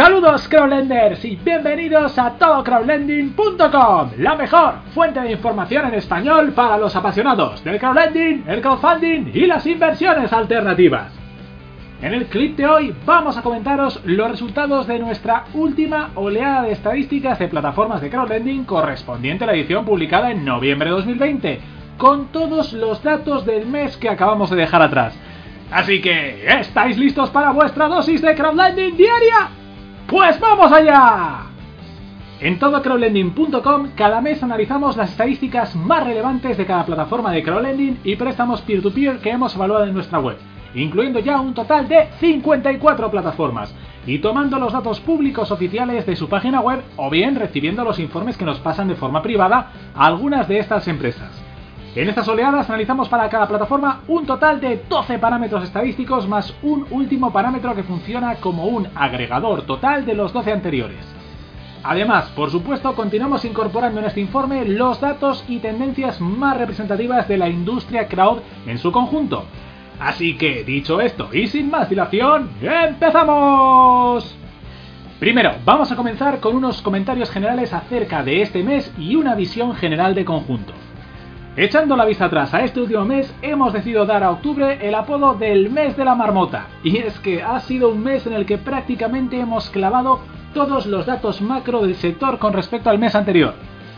[0.00, 6.96] Saludos crowdlenders y bienvenidos a todocrowdlending.com, la mejor fuente de información en español para los
[6.96, 11.12] apasionados del crowdlending, el crowdfunding y las inversiones alternativas.
[12.00, 16.72] En el clip de hoy vamos a comentaros los resultados de nuestra última oleada de
[16.72, 21.60] estadísticas de plataformas de crowdlending correspondiente a la edición publicada en noviembre de 2020,
[21.98, 25.14] con todos los datos del mes que acabamos de dejar atrás.
[25.70, 29.59] Así que, ¿estáis listos para vuestra dosis de crowdlending diaria?
[30.06, 31.46] ¡Pues vamos allá!
[32.40, 38.16] En todocrowdlending.com cada mes analizamos las estadísticas más relevantes de cada plataforma de crowdlending y
[38.16, 40.38] préstamos peer-to-peer que hemos evaluado en nuestra web,
[40.74, 43.74] incluyendo ya un total de 54 plataformas,
[44.06, 48.38] y tomando los datos públicos oficiales de su página web o bien recibiendo los informes
[48.38, 51.39] que nos pasan de forma privada a algunas de estas empresas.
[51.96, 56.86] En estas oleadas analizamos para cada plataforma un total de 12 parámetros estadísticos más un
[56.90, 61.04] último parámetro que funciona como un agregador total de los 12 anteriores.
[61.82, 67.38] Además, por supuesto, continuamos incorporando en este informe los datos y tendencias más representativas de
[67.38, 69.44] la industria crowd en su conjunto.
[69.98, 74.36] Así que, dicho esto y sin más dilación, ¡empezamos!
[75.18, 79.74] Primero, vamos a comenzar con unos comentarios generales acerca de este mes y una visión
[79.74, 80.72] general de conjunto.
[81.56, 85.34] Echando la vista atrás a este último mes, hemos decidido dar a octubre el apodo
[85.34, 86.68] del mes de la marmota.
[86.84, 90.20] Y es que ha sido un mes en el que prácticamente hemos clavado
[90.54, 93.54] todos los datos macro del sector con respecto al mes anterior.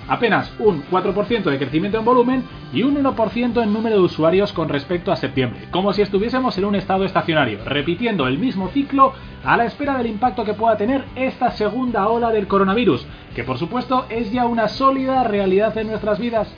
[0.09, 4.71] Apenas un 4% de crecimiento en volumen y un 1% en número de usuarios con
[4.71, 9.13] respecto a septiembre, como si estuviésemos en un estado estacionario, repitiendo el mismo ciclo
[9.45, 13.59] a la espera del impacto que pueda tener esta segunda ola del coronavirus, que por
[13.59, 16.53] supuesto es ya una sólida realidad en nuestras vidas.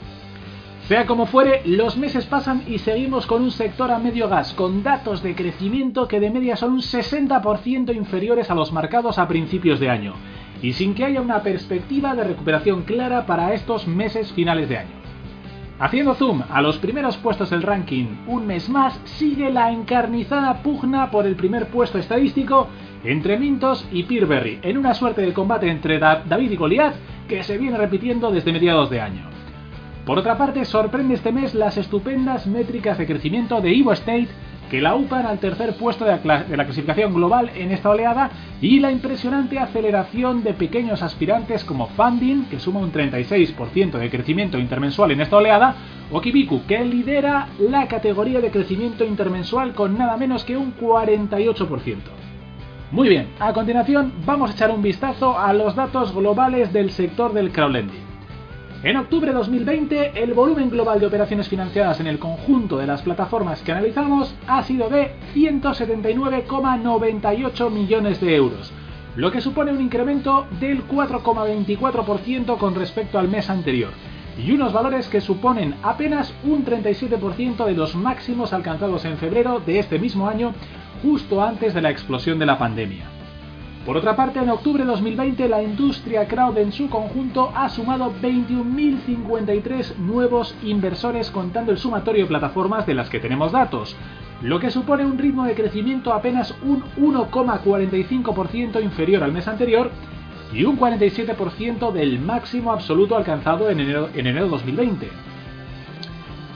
[0.87, 4.83] Sea como fuere, los meses pasan y seguimos con un sector a medio gas, con
[4.83, 9.79] datos de crecimiento que de media son un 60% inferiores a los marcados a principios
[9.79, 10.13] de año,
[10.61, 14.95] y sin que haya una perspectiva de recuperación clara para estos meses finales de año.
[15.79, 21.09] Haciendo zoom a los primeros puestos del ranking, un mes más sigue la encarnizada pugna
[21.09, 22.67] por el primer puesto estadístico
[23.03, 26.95] entre Mintos y Peerberry, en una suerte de combate entre David y Goliath
[27.27, 29.34] que se viene repitiendo desde mediados de año.
[30.05, 34.27] Por otra parte, sorprende este mes las estupendas métricas de crecimiento de Evo State
[34.69, 38.29] que la upan al tercer puesto de la, clasificación global en esta oleada
[38.61, 44.59] y la impresionante aceleración de pequeños aspirantes como Funding, que suma un 36% de crecimiento
[44.59, 45.75] intermensual en esta oleada,
[46.11, 51.97] o Kibiku, que lidera la categoría de crecimiento intermensual con nada menos que un 48%.
[52.91, 57.33] Muy bien, a continuación vamos a echar un vistazo a los datos globales del sector
[57.33, 58.04] del crowdlending.
[58.85, 63.01] En octubre de 2020, el volumen global de operaciones financiadas en el conjunto de las
[63.01, 68.71] plataformas que analizamos ha sido de 179,98 millones de euros,
[69.15, 73.89] lo que supone un incremento del 4,24% con respecto al mes anterior,
[74.37, 79.79] y unos valores que suponen apenas un 37% de los máximos alcanzados en febrero de
[79.79, 80.53] este mismo año,
[81.01, 83.14] justo antes de la explosión de la pandemia.
[83.85, 88.11] Por otra parte, en octubre de 2020 la industria crowd en su conjunto ha sumado
[88.19, 93.95] 21.053 nuevos inversores contando el sumatorio de plataformas de las que tenemos datos,
[94.41, 99.91] lo que supone un ritmo de crecimiento apenas un 1,45% inferior al mes anterior
[100.51, 105.09] y un 47% del máximo absoluto alcanzado en enero, en enero de 2020.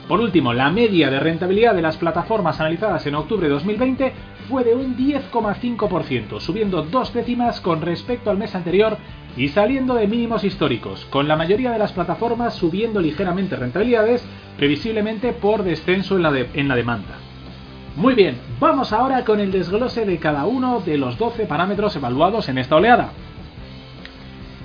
[0.08, 4.12] Por último, la media de rentabilidad de las plataformas analizadas en octubre de 2020
[4.50, 8.98] fue de un 10,5%, subiendo dos décimas con respecto al mes anterior
[9.36, 15.32] y saliendo de mínimos históricos, con la mayoría de las plataformas subiendo ligeramente rentabilidades, previsiblemente
[15.32, 17.14] por descenso en la, en la demanda.
[17.94, 22.48] Muy bien, vamos ahora con el desglose de cada uno de los 12 parámetros evaluados
[22.48, 23.10] en esta oleada.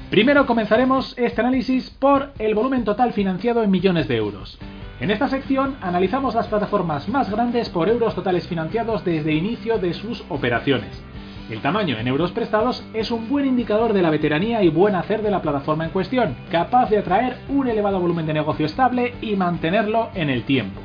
[0.09, 4.57] Primero comenzaremos este análisis por el volumen total financiado en millones de euros.
[5.02, 9.94] En esta sección analizamos las plataformas más grandes por euros totales financiados desde inicio de
[9.94, 11.03] sus operaciones.
[11.50, 15.22] El tamaño en euros prestados es un buen indicador de la veteranía y buen hacer
[15.22, 19.36] de la plataforma en cuestión, capaz de atraer un elevado volumen de negocio estable y
[19.36, 20.80] mantenerlo en el tiempo.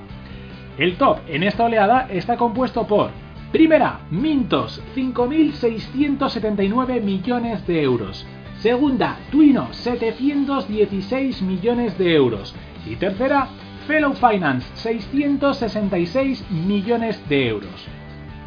[0.76, 3.10] El top en esta oleada está compuesto por
[3.52, 8.26] Primera, Mintos, 5.679 millones de euros.
[8.58, 12.54] Segunda, Twino, 716 millones de euros.
[12.86, 13.48] Y tercera,
[13.86, 17.88] Fellow Finance, 666 millones de euros.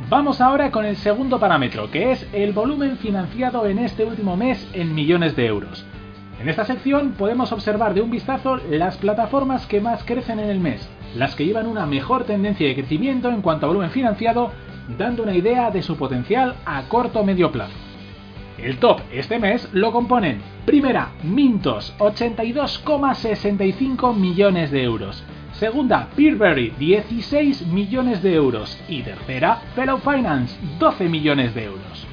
[0.09, 4.67] Vamos ahora con el segundo parámetro, que es el volumen financiado en este último mes
[4.73, 5.85] en millones de euros.
[6.39, 10.59] En esta sección podemos observar de un vistazo las plataformas que más crecen en el
[10.59, 14.51] mes, las que llevan una mejor tendencia de crecimiento en cuanto a volumen financiado,
[14.97, 17.73] dando una idea de su potencial a corto o medio plazo.
[18.57, 25.23] El top este mes lo componen, primera, Mintos, 82,65 millones de euros.
[25.53, 28.81] Segunda, Peerberry, 16 millones de euros.
[28.87, 32.07] Y tercera, Fellow Finance, 12 millones de euros.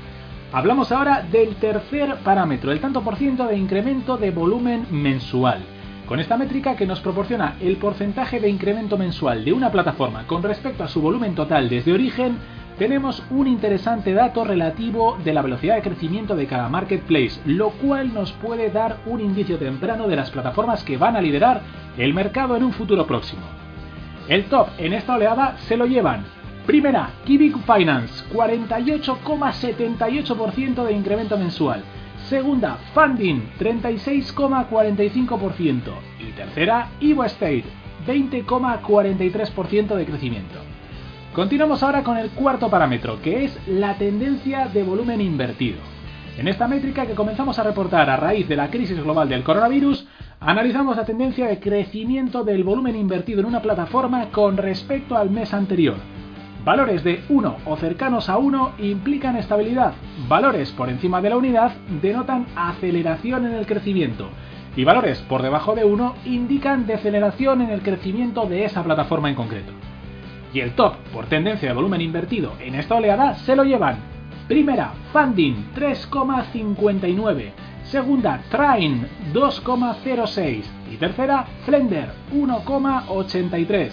[0.52, 5.60] Hablamos ahora del tercer parámetro, el tanto por ciento de incremento de volumen mensual.
[6.06, 10.42] Con esta métrica que nos proporciona el porcentaje de incremento mensual de una plataforma con
[10.42, 12.36] respecto a su volumen total desde origen,
[12.80, 18.14] tenemos un interesante dato relativo de la velocidad de crecimiento de cada marketplace, lo cual
[18.14, 21.60] nos puede dar un indicio temprano de las plataformas que van a liderar
[21.98, 23.42] el mercado en un futuro próximo.
[24.28, 26.24] El top en esta oleada se lo llevan
[26.66, 31.84] Primera, Kibik Finance, 48,78% de incremento mensual.
[32.30, 35.80] Segunda, Funding, 36,45%.
[36.18, 37.64] Y tercera, Evo State,
[38.06, 40.69] 20,43% de crecimiento.
[41.34, 45.78] Continuamos ahora con el cuarto parámetro, que es la tendencia de volumen invertido.
[46.36, 50.06] En esta métrica que comenzamos a reportar a raíz de la crisis global del coronavirus,
[50.40, 55.54] analizamos la tendencia de crecimiento del volumen invertido en una plataforma con respecto al mes
[55.54, 55.96] anterior
[56.64, 59.94] Valores de 1 o cercanos a 1 implican estabilidad.
[60.28, 61.72] Valores por encima de la unidad
[62.02, 64.28] denotan aceleración en el crecimiento.
[64.76, 69.36] Y valores por debajo de 1 indican deceleración en el crecimiento de esa plataforma en
[69.36, 69.72] concreto.
[70.52, 73.96] Y el top por tendencia de volumen invertido en esta oleada se lo llevan.
[74.48, 77.52] Primera, Funding 3,59.
[77.84, 80.64] Segunda, Train 2,06.
[80.90, 83.90] Y tercera, Flender 1,83.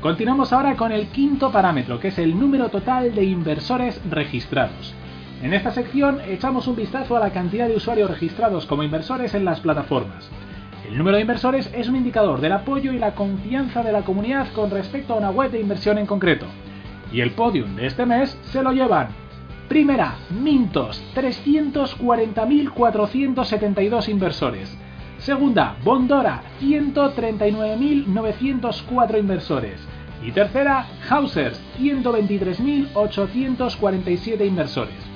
[0.00, 4.94] Continuamos ahora con el quinto parámetro, que es el número total de inversores registrados.
[5.42, 9.44] En esta sección echamos un vistazo a la cantidad de usuarios registrados como inversores en
[9.44, 10.30] las plataformas.
[10.86, 14.52] El número de inversores es un indicador del apoyo y la confianza de la comunidad
[14.52, 16.46] con respecto a una web de inversión en concreto.
[17.12, 19.08] Y el podium de este mes se lo llevan.
[19.68, 24.74] Primera, Mintos, 340.472 inversores.
[25.18, 29.86] Segunda, Bondora, 139.904 inversores.
[30.22, 35.07] Y tercera, Hausers, 123.847 inversores.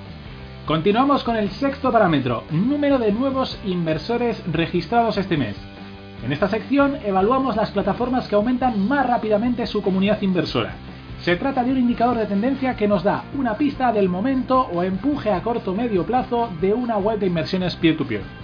[0.66, 5.56] Continuamos con el sexto parámetro, número de nuevos inversores registrados este mes.
[6.24, 10.74] En esta sección evaluamos las plataformas que aumentan más rápidamente su comunidad inversora.
[11.20, 14.82] Se trata de un indicador de tendencia que nos da una pista del momento o
[14.82, 18.22] empuje a corto o medio plazo de una web de inversiones peer-to-peer.
[18.22, 18.42] peer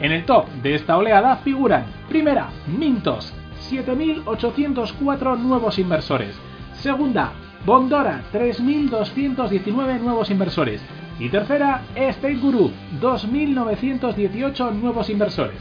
[0.00, 3.32] en el top de esta oleada figuran, primera, Mintos,
[3.70, 6.34] 7.804 nuevos inversores.
[6.74, 7.32] Segunda,
[7.64, 10.82] Bondora, 3.219 nuevos inversores.
[11.18, 15.60] Y tercera, State Guru, 2.918 nuevos inversores.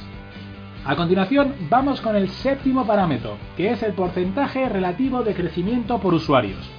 [0.84, 6.16] A continuación, vamos con el séptimo parámetro, que es el porcentaje relativo de crecimiento por
[6.16, 6.70] usuarios.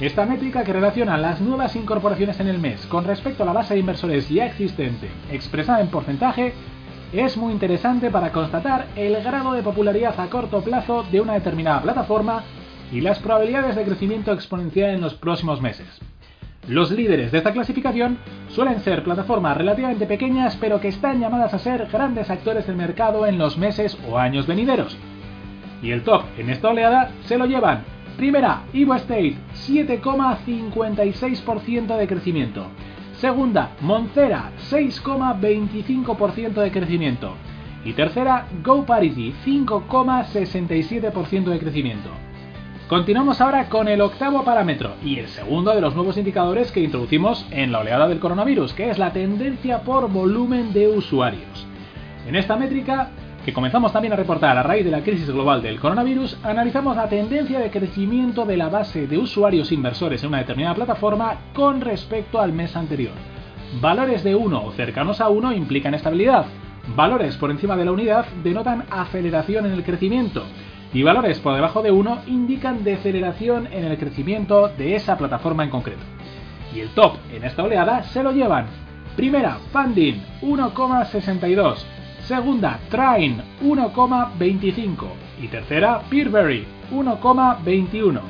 [0.00, 3.74] Esta métrica que relaciona las nuevas incorporaciones en el mes con respecto a la base
[3.74, 6.54] de inversores ya existente, expresada en porcentaje,
[7.12, 11.82] es muy interesante para constatar el grado de popularidad a corto plazo de una determinada
[11.82, 12.44] plataforma
[12.90, 15.86] y las probabilidades de crecimiento exponencial en los próximos meses.
[16.68, 18.18] Los líderes de esta clasificación
[18.48, 23.24] suelen ser plataformas relativamente pequeñas pero que están llamadas a ser grandes actores del mercado
[23.26, 24.98] en los meses o años venideros.
[25.80, 27.84] Y el top en esta oleada se lo llevan.
[28.16, 29.36] Primera, Evo State,
[29.68, 32.66] 7,56% de crecimiento.
[33.18, 37.34] Segunda, Moncera, 6,25% de crecimiento.
[37.84, 42.10] Y tercera, GoParity, 5,67% de crecimiento.
[42.88, 47.44] Continuamos ahora con el octavo parámetro y el segundo de los nuevos indicadores que introducimos
[47.50, 51.66] en la oleada del coronavirus, que es la tendencia por volumen de usuarios.
[52.28, 53.10] En esta métrica
[53.44, 57.08] que comenzamos también a reportar a raíz de la crisis global del coronavirus, analizamos la
[57.08, 62.40] tendencia de crecimiento de la base de usuarios inversores en una determinada plataforma con respecto
[62.40, 63.14] al mes anterior.
[63.80, 66.46] Valores de 1 o cercanos a 1 implican estabilidad.
[66.94, 70.44] Valores por encima de la unidad denotan aceleración en el crecimiento.
[70.92, 75.70] Y valores por debajo de 1 indican deceleración en el crecimiento de esa plataforma en
[75.70, 76.02] concreto.
[76.74, 78.66] Y el top en esta oleada se lo llevan.
[79.16, 81.84] Primera, Funding 1,62.
[82.20, 85.06] Segunda, Train 1,25
[85.40, 88.20] y tercera, Peerberry 1,21.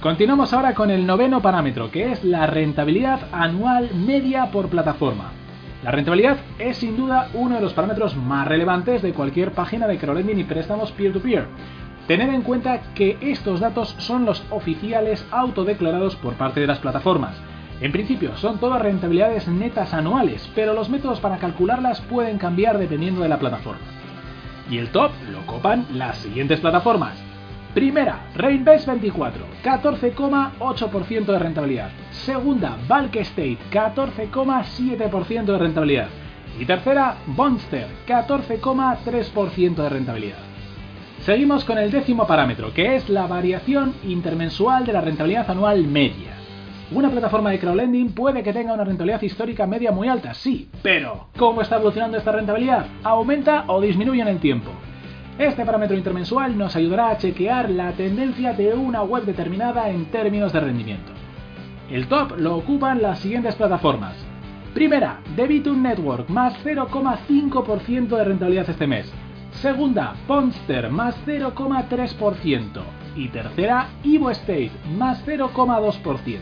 [0.00, 5.30] Continuamos ahora con el noveno parámetro, que es la rentabilidad anual media por plataforma.
[5.82, 9.98] La rentabilidad es sin duda uno de los parámetros más relevantes de cualquier página de
[9.98, 11.44] crowdlending y préstamos peer-to-peer.
[11.44, 12.06] -peer.
[12.06, 17.40] Tened en cuenta que estos datos son los oficiales autodeclarados por parte de las plataformas
[17.82, 23.22] en principio, son todas rentabilidades netas anuales, pero los métodos para calcularlas pueden cambiar dependiendo
[23.22, 23.80] de la plataforma.
[24.70, 27.20] Y el top lo copan las siguientes plataformas.
[27.74, 31.90] Primera, Reinvest 24, 14,8% de rentabilidad.
[32.10, 36.08] Segunda, Bulk State, 14,7% de rentabilidad.
[36.60, 40.38] Y tercera, Bonster, 14,3% de rentabilidad.
[41.20, 46.32] Seguimos con el décimo parámetro, que es la variación intermensual de la rentabilidad anual media.
[46.90, 51.28] Una plataforma de crowdlending puede que tenga una rentabilidad histórica media muy alta, sí, pero
[51.38, 52.84] ¿cómo está evolucionando esta rentabilidad?
[53.02, 54.72] ¿Aumenta o disminuye en el tiempo?
[55.38, 60.52] Este parámetro intermensual nos ayudará a chequear la tendencia de una web determinada en términos
[60.52, 61.10] de rendimiento.
[61.90, 64.14] El top lo ocupan las siguientes plataformas.
[64.74, 69.10] Primera, Debitum Network, más 0,5% de rentabilidad este mes.
[69.52, 72.82] Segunda, Ponster, más 0,3%.
[73.16, 76.38] Y tercera, Evo State, más 0,2%.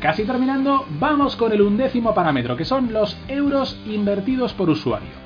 [0.00, 5.21] Casi terminando, vamos con el undécimo parámetro, que son los euros invertidos por usuario.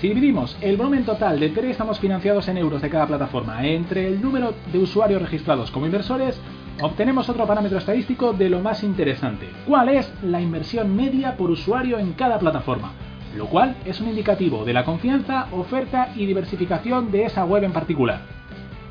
[0.00, 4.20] Si dividimos el volumen total de préstamos financiados en euros de cada plataforma entre el
[4.20, 6.38] número de usuarios registrados como inversores,
[6.82, 9.48] obtenemos otro parámetro estadístico de lo más interesante.
[9.66, 12.92] ¿Cuál es la inversión media por usuario en cada plataforma?
[13.38, 17.72] Lo cual es un indicativo de la confianza, oferta y diversificación de esa web en
[17.72, 18.20] particular.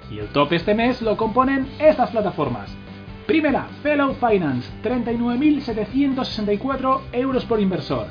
[0.09, 2.75] Y el top este mes lo componen estas plataformas.
[3.27, 8.07] Primera, Fellow Finance, 39.764 euros por inversor.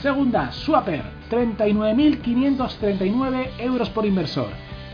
[0.00, 4.48] Segunda, Swapper, 39.539 euros por inversor.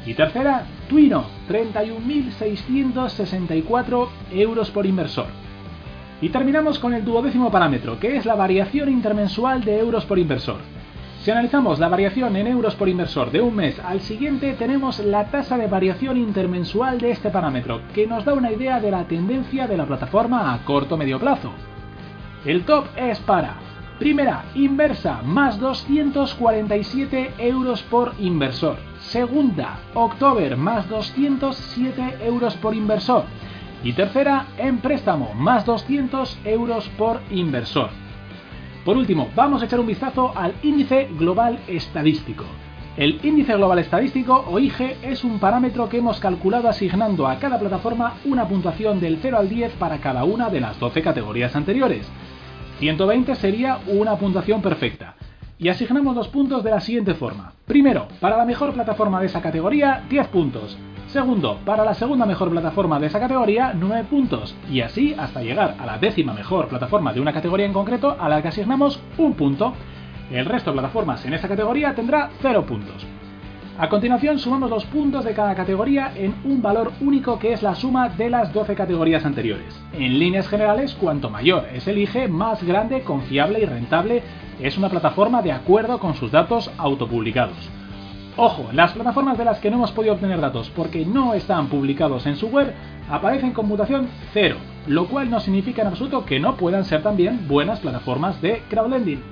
[0.05, 5.27] Y tercera, Twino, 31.664 euros por inversor.
[6.21, 10.59] Y terminamos con el duodécimo parámetro, que es la variación intermensual de euros por inversor.
[11.23, 15.27] Si analizamos la variación en euros por inversor de un mes al siguiente, tenemos la
[15.27, 19.69] tasa de variación intermensual de este parámetro, que nos da una idea de la tendencia
[19.69, 21.53] de la plataforma a corto medio plazo.
[22.45, 23.55] El top es para
[24.03, 28.77] Primera, inversa, más 247 euros por inversor.
[28.99, 33.27] Segunda, October, más 207 euros por inversor.
[33.85, 37.91] Y tercera, en préstamo, más 200 euros por inversor.
[38.85, 42.43] Por último, vamos a echar un vistazo al índice global estadístico.
[42.97, 47.61] El índice global estadístico, o IG, es un parámetro que hemos calculado asignando a cada
[47.61, 52.11] plataforma una puntuación del 0 al 10 para cada una de las 12 categorías anteriores.
[52.83, 55.15] 120 sería una puntuación perfecta.
[55.57, 57.53] Y asignamos los puntos de la siguiente forma.
[57.65, 60.77] Primero, para la mejor plataforma de esa categoría, 10 puntos.
[61.07, 64.57] Segundo, para la segunda mejor plataforma de esa categoría, 9 puntos.
[64.69, 68.29] Y así hasta llegar a la décima mejor plataforma de una categoría en concreto a
[68.29, 69.75] la que asignamos un punto.
[70.33, 73.07] El resto de plataformas en esa categoría tendrá 0 puntos.
[73.79, 77.75] A continuación sumamos los puntos de cada categoría en un valor único que es la
[77.75, 79.81] suma de las 12 categorías anteriores.
[79.95, 84.23] En líneas generales, cuanto mayor es el IG, más grande, confiable y rentable
[84.61, 87.57] es una plataforma de acuerdo con sus datos autopublicados.
[88.37, 92.27] Ojo, las plataformas de las que no hemos podido obtener datos porque no están publicados
[92.27, 92.75] en su web
[93.11, 97.49] aparecen con mutación 0, lo cual no significa en absoluto que no puedan ser también
[97.49, 99.23] buenas plataformas de crowdlending.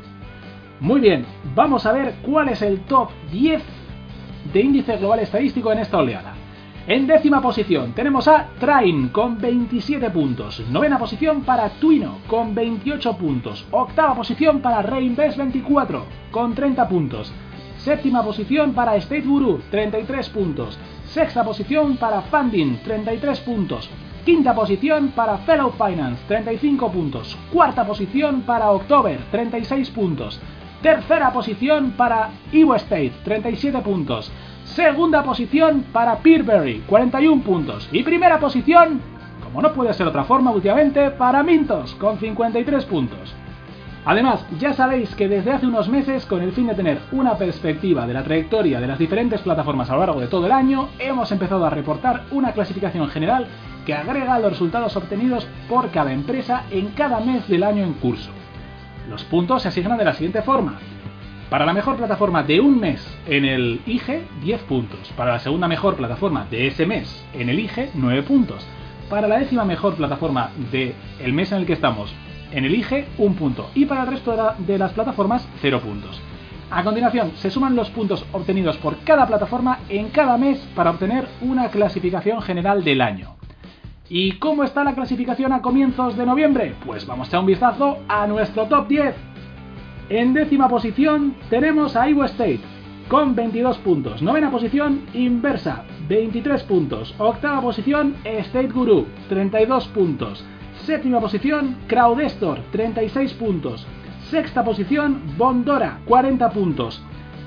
[0.81, 3.63] Muy bien, vamos a ver cuál es el top 10
[4.53, 6.35] de índice global estadístico en esta oleada.
[6.87, 10.61] En décima posición tenemos a Train con 27 puntos.
[10.71, 13.67] Novena posición para Twino con 28 puntos.
[13.71, 17.33] Octava posición para Reinvest 24 con 30 puntos.
[17.79, 20.79] Séptima posición para State Guru 33 puntos.
[21.07, 23.91] Sexta posición para Funding 33 puntos.
[24.25, 27.39] Quinta posición para Fellow Finance 35 puntos.
[27.53, 30.41] Cuarta posición para October 36 puntos.
[30.83, 34.33] Tercera posición para Evo State, 37 puntos.
[34.65, 37.87] Segunda posición para Peerberry, 41 puntos.
[37.93, 38.99] Y primera posición,
[39.45, 43.35] como no puede ser otra forma últimamente, para Mintos, con 53 puntos.
[44.07, 48.07] Además, ya sabéis que desde hace unos meses, con el fin de tener una perspectiva
[48.07, 51.31] de la trayectoria de las diferentes plataformas a lo largo de todo el año, hemos
[51.31, 53.47] empezado a reportar una clasificación general
[53.85, 58.31] que agrega los resultados obtenidos por cada empresa en cada mes del año en curso.
[59.11, 60.79] Los puntos se asignan de la siguiente forma.
[61.51, 65.01] Para la mejor plataforma de un mes en el IG, 10 puntos.
[65.17, 68.65] Para la segunda mejor plataforma de ese mes en el IG, 9 puntos.
[69.09, 72.15] Para la décima mejor plataforma del el mes en el que estamos
[72.53, 73.69] en el IG, 1 punto.
[73.75, 76.21] Y para el resto de, de las plataformas, 0 puntos.
[76.71, 81.27] A continuación, se suman los puntos obtenidos por cada plataforma en cada mes para obtener
[81.41, 83.40] una clasificación general del año.
[84.13, 86.75] ¿Y cómo está la clasificación a comienzos de noviembre?
[86.85, 89.15] Pues vamos a echar un vistazo a nuestro top 10.
[90.09, 92.59] En décima posición tenemos a Iowa State
[93.09, 94.21] con 22 puntos.
[94.21, 97.15] Novena posición, Inversa, 23 puntos.
[97.19, 100.45] Octava posición, State Guru, 32 puntos.
[100.85, 103.87] Séptima posición, Crowdestor, 36 puntos.
[104.29, 107.01] Sexta posición, Bondora, 40 puntos.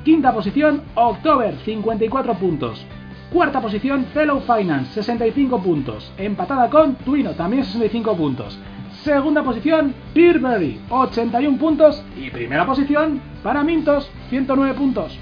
[0.06, 2.86] Quinta posición, October, 54 puntos.
[3.34, 6.12] Cuarta posición, Fellow Finance, 65 puntos.
[6.20, 8.60] Empatada con Twino, también 65 puntos.
[9.04, 12.04] Segunda posición, Peerberry, 81 puntos.
[12.16, 15.18] Y primera posición para Mintos, 109 puntos.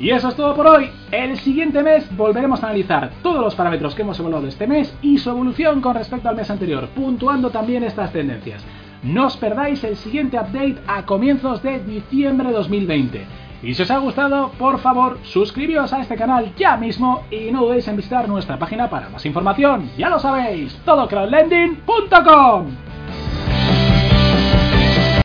[0.00, 0.90] Y eso es todo por hoy.
[1.12, 5.18] El siguiente mes volveremos a analizar todos los parámetros que hemos evaluado este mes y
[5.18, 8.64] su evolución con respecto al mes anterior, puntuando también estas tendencias.
[9.04, 13.47] No os perdáis el siguiente update a comienzos de diciembre de 2020.
[13.62, 17.64] Y si os ha gustado, por favor, suscribíos a este canal ya mismo y no
[17.64, 19.90] dudéis en visitar nuestra página para más información.
[19.98, 22.87] Ya lo sabéis, todocrowdlending.com.